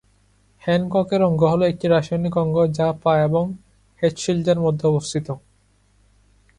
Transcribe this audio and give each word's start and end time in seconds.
হ্যানককের 0.61 1.21
অঙ্গ 1.23 1.41
হল 1.43 1.61
একটি 1.61 1.85
রাসায়নিক 1.87 2.35
অঙ্গ 2.37 2.57
যা 2.77 2.87
পা 3.03 3.13
এবং 3.23 3.45
হেডশিল্ডের 4.01 4.59
মধ্যে 4.59 4.85
অবস্থিত। 4.87 5.27